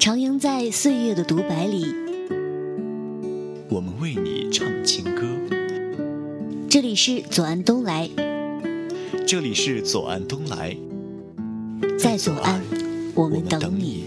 [0.00, 1.84] 徜徉在岁月的独白里，
[3.68, 5.26] 我们为你唱情歌。
[6.70, 8.08] 这里是左岸东来，
[9.26, 10.74] 这里是左岸东来，
[11.98, 12.62] 在左岸，
[13.14, 14.06] 我们等你。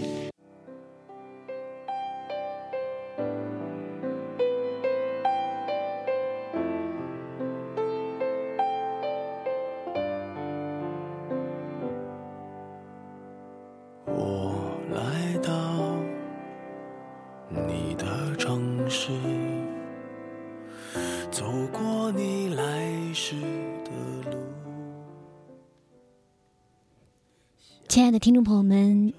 [27.94, 29.14] 亲爱的听众朋友们，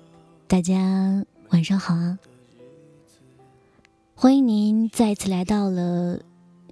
[0.50, 2.20] 大家晚上好啊！
[4.14, 6.20] 欢迎您再次来到了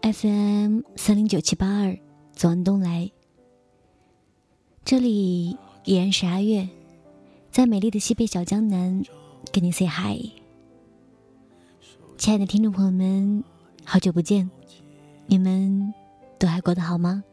[0.01, 1.97] FM 三零九七八二
[2.35, 3.09] 左岸东来，
[4.83, 6.67] 这里依然是阿月，
[7.49, 9.01] 在美丽的西北小江南
[9.53, 10.29] 跟你 say hi。
[12.17, 13.41] 亲爱的听众朋友们，
[13.85, 14.51] 好久不见，
[15.25, 15.93] 你们
[16.37, 17.23] 都还过得好吗？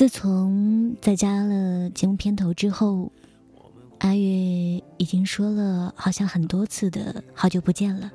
[0.00, 3.12] 自从在加了节目片头之后，
[3.98, 4.22] 阿月
[4.96, 8.10] 已经说了好像很多次的好久不见了，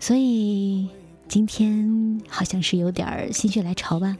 [0.00, 0.88] 所以
[1.28, 4.16] 今天好像是有点心血来潮吧，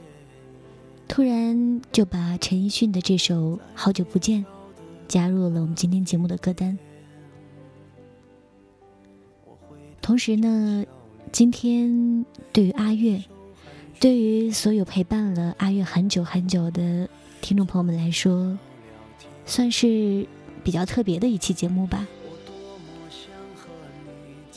[1.07, 4.45] 突然就把陈奕迅的这首《好久不见》
[5.07, 6.77] 加入了我们今天节目的歌单。
[10.03, 10.85] 同时呢，
[11.31, 13.23] 今天对于阿月。
[13.99, 17.07] 对于所有陪伴了阿月很久很久的
[17.41, 18.57] 听众朋友们来说，
[19.45, 20.27] 算是
[20.63, 22.05] 比较特别的一期节目吧。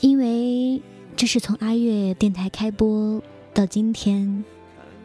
[0.01, 0.81] 因为
[1.15, 3.21] 这是从阿月电台开播
[3.53, 4.43] 到今天，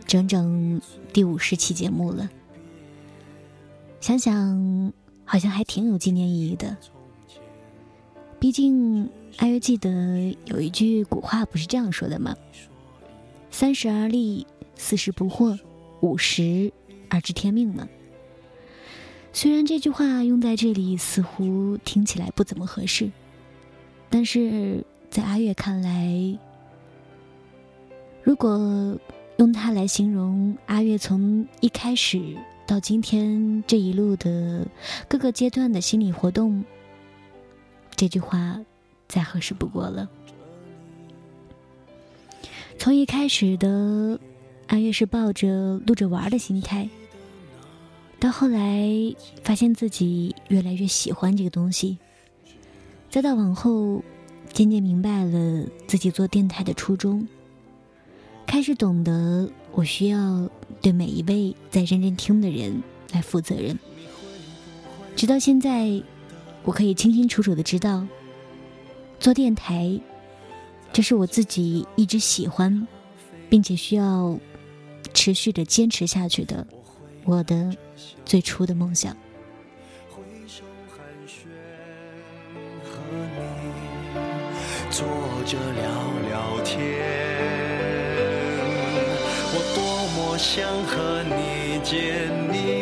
[0.06, 0.80] 整整
[1.12, 2.28] 第五十期节目了。
[4.00, 4.92] 想想
[5.24, 6.76] 好像还挺有纪念意义的。
[8.40, 12.36] 毕竟阿月记得有一句古话不是这样说的吗？
[13.52, 15.56] 三十而立，四十不惑，
[16.00, 16.72] 五十
[17.10, 17.86] 而知天命呢。
[19.32, 23.12] 虽然这句话用在这里似乎听起来不怎么合适，
[24.08, 26.38] 但是在阿月看来，
[28.22, 28.98] 如果
[29.36, 32.34] 用它来形容阿月从一开始
[32.66, 34.66] 到今天这一路的
[35.08, 36.64] 各个阶段的心理活动，
[37.94, 38.58] 这句话
[39.08, 40.08] 再合适不过了。
[42.78, 44.18] 从一开始的
[44.66, 46.88] 阿月是抱着录着玩的心态，
[48.18, 48.90] 到后来
[49.44, 51.98] 发现自己越来越喜欢这个东西，
[53.08, 54.02] 再到往后
[54.52, 57.26] 渐渐明白了自己做电台的初衷，
[58.46, 60.50] 开始懂得我需要
[60.80, 62.82] 对每一位在认真听的人
[63.12, 63.78] 来负责任，
[65.14, 66.02] 直到现在，
[66.64, 68.04] 我可以清清楚楚的知道，
[69.20, 70.00] 做电台。
[70.92, 72.86] 这是我自己一直喜欢，
[73.48, 74.38] 并且需要
[75.14, 76.66] 持续的坚持下去的，
[77.24, 77.74] 我的
[78.26, 79.16] 最初的梦想。
[89.54, 89.82] 我多
[90.14, 92.81] 么想和你见一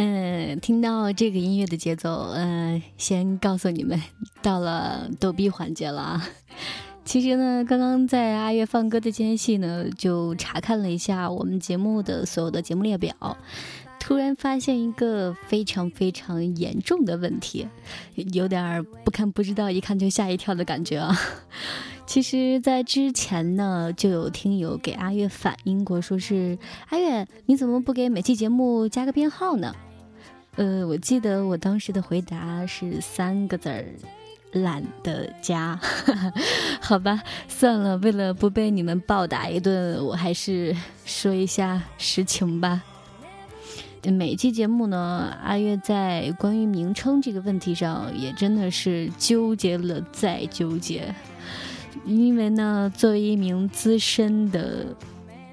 [0.00, 4.00] 嗯，听到这个音乐的节奏，嗯，先告诉你们，
[4.40, 6.28] 到了逗逼环节了啊。
[7.04, 13.36] 其实呢，刚刚在阿月放歌的间隙呢，就查看了一下我们节目的所有的节目列表，
[13.98, 17.66] 突然发现一个非常非常严重的问题，
[18.14, 21.18] 有点不看不知道，一看就吓一跳的感觉啊。
[22.06, 26.56] 其实，在之前呢，就有听友给阿月反映过，说是
[26.90, 29.74] 阿月，你怎么不给每期节目加个编号呢？
[30.58, 33.84] 呃，我记得我当时的回答是三个字儿，
[34.50, 35.78] 懒得加，
[36.82, 42.82] 好吧，算了，为了不被你们暴打一顿，我还是说一下实情吧。
[44.02, 51.14] 每期节目呢，阿月在关于名称这个问题上也真的是纠结了再纠结，
[52.04, 54.86] 因为呢，作为一名资深的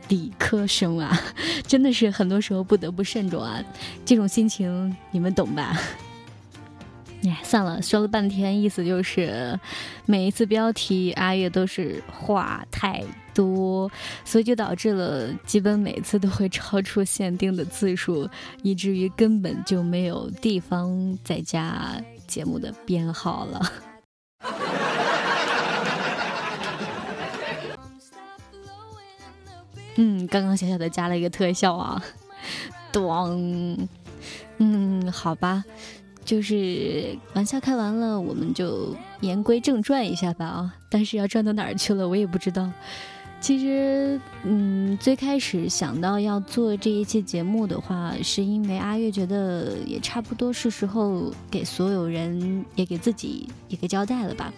[0.10, 1.18] 理科生啊，
[1.68, 3.64] 真的是很多时候不得不慎重啊，
[4.06, 5.80] 这种心情你们懂吧？
[7.24, 9.60] 哎，算了，说了半天，意思就是
[10.06, 13.04] 每一次标题阿月都是话太
[13.34, 13.90] 多，
[14.24, 18.30] 所以就导致了基本每次都会超出限定的字数，
[18.62, 23.72] 以至于根本就没有地方再加节目的编号了。
[29.96, 32.04] 嗯，刚刚小小的加了一个特效啊，
[32.92, 33.88] 咚，
[34.58, 35.64] 嗯，好吧。
[36.26, 40.74] 就是玩笑开完了，我们就言归正传一下吧啊！
[40.90, 42.68] 但是要转到哪儿去了，我也不知道。
[43.40, 54.52] 其实，嗯，最开始想到要做这一期节目的话，是因为阿月觉得也差不多是时候给所有人，也给自己一个交代了吧。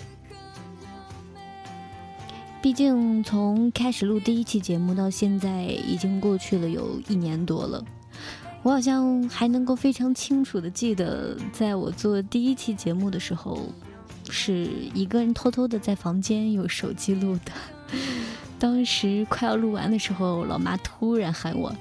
[2.59, 7.83] 毕竟从开始录第一期节目到现在，已经过去了有一年多了。
[8.63, 13.69] 我好像还能够非常清楚的记得，在我做第一期节目的时候，
[14.29, 17.51] 是一个人偷偷的在房间用手机录的。
[18.59, 21.73] 当时快要录完的时候，老妈突然喊我，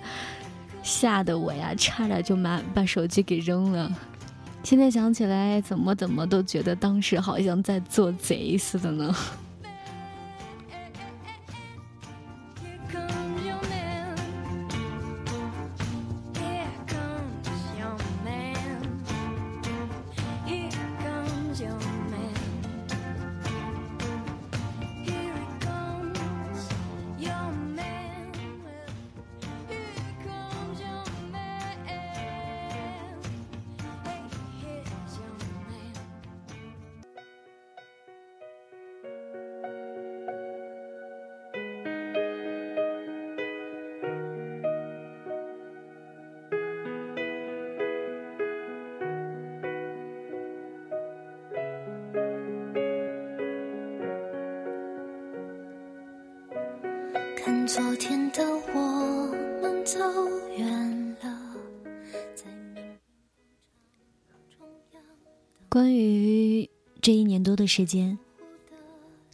[0.83, 3.91] 吓得我呀，差点就把把手机给扔了。
[4.63, 9.13] 现在想起来，怎么怎么都觉得当时好像在做贼似的呢。
[58.37, 58.45] 的
[58.75, 59.99] 我们走
[60.59, 61.57] 远了。
[65.71, 66.69] 关于
[67.01, 68.19] 这一年多的时间，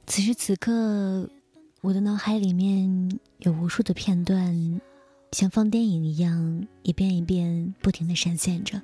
[0.06, 1.28] 此时此刻，
[1.80, 4.80] 我的脑海里面有无数的片段，
[5.32, 8.80] 像放电影一样，一遍一遍不停的闪现着。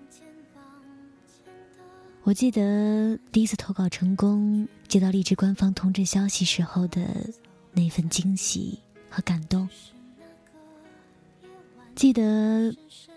[2.25, 7.31] 我记得第一次投稿成功，接到荔枝官方通知消息时候的
[7.73, 8.81] 那份惊喜。
[9.11, 9.67] 和感动。
[11.99, 12.77] 记得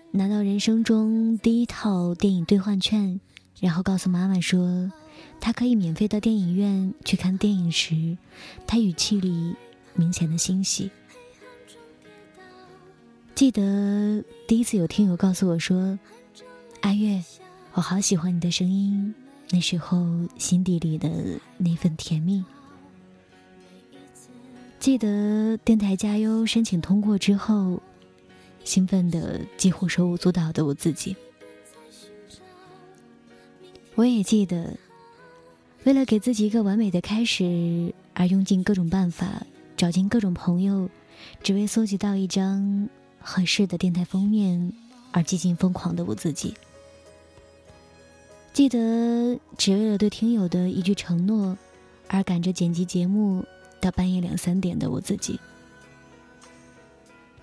[0.09, 3.21] 拿到人生中第一套电影兑换券，
[3.59, 4.91] 然后告诉妈妈说，
[5.39, 8.17] 她可以免费到电影院去看电影时，
[8.65, 9.55] 她语气里
[9.93, 10.89] 明显的欣喜。
[13.35, 15.99] 记得第一次有听友告诉我说
[16.81, 17.23] ：“阿月，
[17.73, 19.13] 我好喜欢你的声音。”
[19.51, 20.07] 那时候
[20.39, 21.07] 心底里的
[21.59, 22.43] 那份甜蜜。
[24.79, 27.79] 记得电台加油申请通过之后，
[28.63, 31.15] 兴奋的几乎手舞足蹈的我自己。
[33.95, 34.77] 我也记得，
[35.83, 40.89] 为了给自己一个完美的开始，而用尽各种办法，找尽各种朋友，
[41.43, 42.89] 只为搜集到一张
[43.19, 44.71] 合适的电台封面
[45.11, 46.53] 而几近疯狂的我自己。
[48.53, 51.57] 记得只为了对听友的一句承诺，
[52.07, 53.45] 而赶着剪辑节目。
[53.81, 55.39] 到半夜两三点的我自己，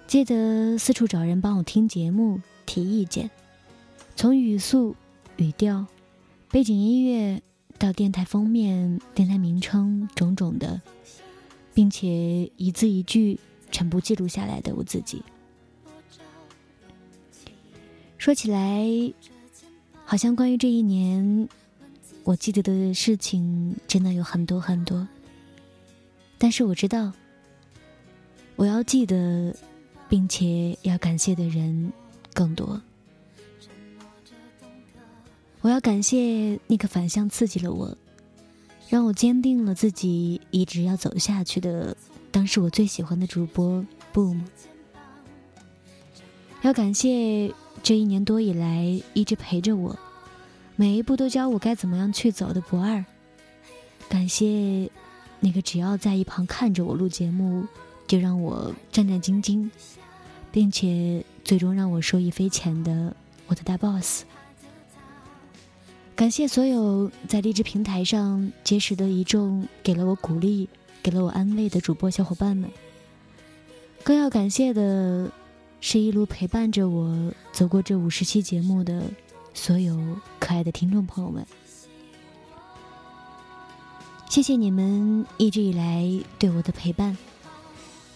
[0.09, 3.31] 记得四处找人帮我听节目、提意见，
[4.17, 4.97] 从语速、
[5.37, 5.85] 语调、
[6.50, 7.43] 背景音乐
[7.79, 10.81] 到电台封面、电台名称种种的，
[11.75, 13.38] 并且一字一句
[13.71, 15.23] 全部记录下来的我自己。
[18.17, 18.88] 说起来，
[20.07, 21.47] 好像关于这一年，
[22.25, 25.07] 我记得的事情真的有很多很多。
[26.38, 27.12] 但是我知道，
[28.57, 29.55] 我要记得，
[30.09, 31.93] 并且要感谢的人
[32.33, 32.81] 更多。
[35.61, 37.97] 我要感谢那个反向刺激了我，
[38.88, 41.97] 让我坚定了自己一直要走下去的，
[42.31, 43.85] 当时我最喜欢的主播
[44.15, 44.41] Boom。
[46.62, 49.99] 要感谢这一年多以来一直陪着我，
[50.77, 53.05] 每一步都教我该怎么样去走的不二。
[54.09, 54.91] 感谢
[55.41, 57.67] 那个只要在一旁看着我录节目
[58.09, 59.71] 就让我战战兢兢，
[60.50, 63.15] 并且最终让我受益匪浅的
[63.47, 64.25] 我的大 boss。
[66.17, 70.69] 感谢所有在励志平台上结识的一众给了我鼓励、
[71.00, 72.69] 给了我安慰的主播小伙伴们。
[74.03, 75.31] 更要感谢的
[75.81, 79.05] 是一路陪伴着我走过这五十期节目的
[79.55, 79.97] 所有
[80.41, 81.47] 可爱的听众朋友们。
[84.29, 87.17] 谢谢你们一直以来对我的陪伴，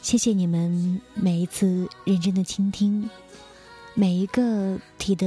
[0.02, 3.08] 谢谢你们每一次认真的倾听，
[3.94, 5.26] 每一个提的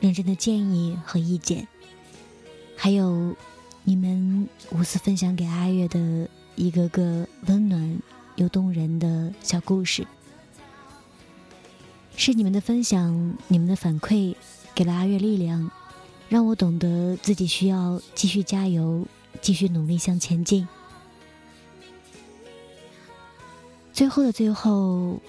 [0.00, 1.66] 认真的建议和意见，
[2.76, 3.34] 还有
[3.82, 8.00] 你们无私分享给阿月的一个个温暖
[8.36, 10.06] 又动人的小故事。
[12.16, 14.36] 是你们的分享，你们的反馈，
[14.76, 15.68] 给了阿月力量，
[16.28, 19.04] 让我懂得自己需要继续加油。
[19.40, 20.68] 继续努力向前进。
[23.92, 25.20] 最后的最后，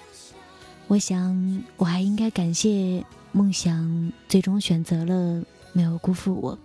[0.88, 6.58] 我想我还应该感谢梦想，最终选择了没有辜负我。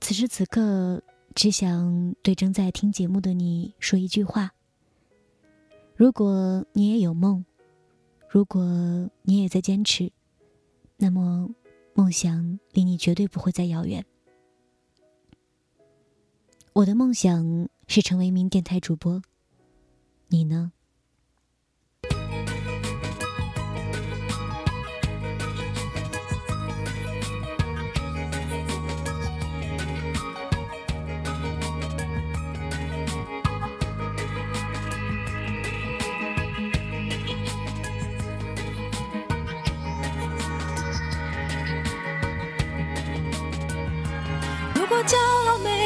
[0.00, 1.02] 此时此刻，
[1.34, 4.52] 只想对正在听节目的你说一句话：
[5.94, 7.44] 如果你也有梦，
[8.28, 8.64] 如果
[9.22, 10.10] 你也在坚持，
[10.96, 11.50] 那么
[11.92, 14.04] 梦想离你绝对不会再遥远。
[16.72, 19.22] 我的梦想是成为一名电台主播，
[20.28, 20.72] 你呢？
[44.74, 45.85] 如果骄傲没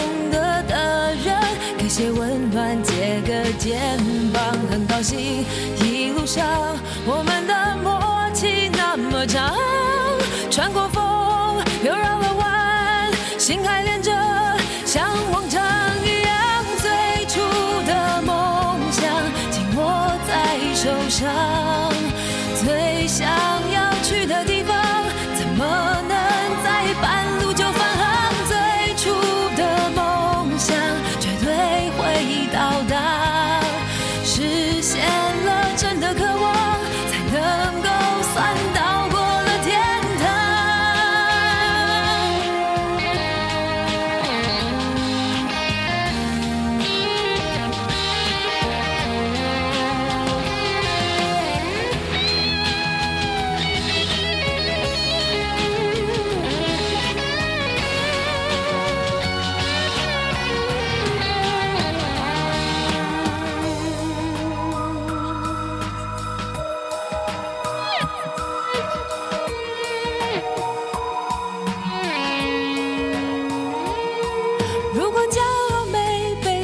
[5.01, 5.45] 心
[5.83, 6.45] 一路上
[7.05, 7.99] 我们的默
[8.33, 9.55] 契那么长，
[10.51, 11.03] 穿过风
[11.83, 14.11] 又绕了弯，心还连着，
[14.85, 15.61] 像往常
[16.05, 17.39] 一样，最初
[17.87, 19.01] 的梦想
[19.49, 21.29] 紧握在手上，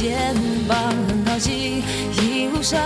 [0.00, 0.34] 肩
[0.66, 1.82] 膀很高兴
[2.16, 2.80] 一路上